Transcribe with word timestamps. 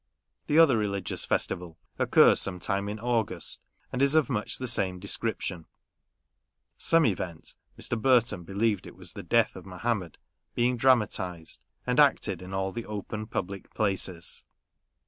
The 0.47 0.57
other 0.57 0.77
religious 0.79 1.25
festival 1.25 1.77
occurs 1.99 2.41
some 2.41 2.57
time 2.57 2.89
in 2.89 2.99
August, 2.99 3.61
and 3.93 4.01
is 4.01 4.15
of 4.15 4.31
much 4.31 4.57
the 4.57 4.67
same 4.67 4.99
de 4.99 5.07
scription; 5.07 5.67
some 6.75 7.05
event 7.05 7.53
(Mr. 7.79 8.01
Burton 8.01 8.41
believed 8.41 8.87
it 8.87 8.95
was 8.95 9.13
the 9.13 9.21
death 9.21 9.55
of 9.55 9.63
Mohammed) 9.63 10.17
being 10.55 10.75
drama 10.75 11.05
tised, 11.05 11.59
and 11.85 11.99
acted 11.99 12.41
in 12.41 12.51
all 12.51 12.71
the 12.71 12.87
open 12.87 13.27
public 13.27 13.71
places. 13.75 14.43